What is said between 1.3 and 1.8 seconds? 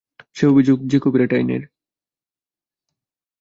আইনের।